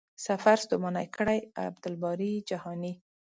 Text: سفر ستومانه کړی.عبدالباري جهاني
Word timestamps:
سفر 0.27 0.55
ستومانه 0.63 1.03
کړی.عبدالباري 1.15 2.33
جهاني 2.49 2.93